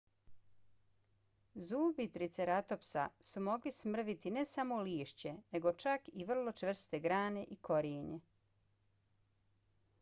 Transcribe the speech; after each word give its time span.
zubi 1.65 2.07
triceratopsa 2.15 3.03
su 3.31 3.43
mogli 3.49 3.73
smrviti 3.79 4.31
ne 4.39 4.45
samo 4.53 4.81
lišće 4.87 5.33
nego 5.51 5.73
čak 5.85 6.09
i 6.13 6.25
vrlo 6.33 6.57
čvrste 6.63 7.01
grane 7.07 7.43
i 7.57 7.59
korijenje 7.71 8.19